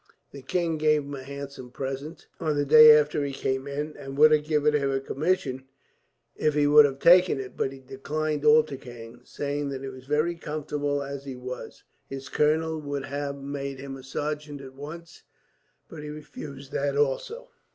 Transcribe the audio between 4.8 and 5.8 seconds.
a commission,